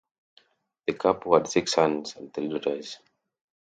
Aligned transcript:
The 0.87 0.93
couple 0.93 1.35
had 1.35 1.47
six 1.47 1.73
sons 1.73 2.15
and 2.15 2.33
three 2.33 2.47
daughters. 2.47 2.97